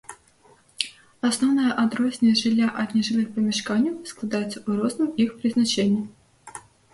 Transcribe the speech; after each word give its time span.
Асноўнае 1.29 1.71
адрозненне 1.83 2.33
жылля 2.43 2.69
ад 2.85 2.89
нежылых 2.97 3.27
памяшканняў 3.35 3.93
складаецца 4.13 4.51
ў 4.53 4.69
розным 4.81 5.09
іх 5.27 5.37
прызначэнні. 5.45 6.01